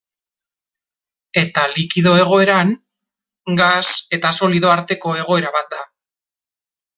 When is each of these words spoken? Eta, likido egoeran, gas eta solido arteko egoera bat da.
Eta, 1.41 1.65
likido 1.75 2.13
egoeran, 2.21 2.71
gas 3.61 3.87
eta 4.19 4.33
solido 4.39 4.73
arteko 4.77 5.15
egoera 5.25 5.53
bat 5.59 5.71
da. 5.77 5.85